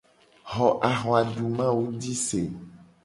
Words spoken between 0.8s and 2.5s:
ahuadumawu ji se.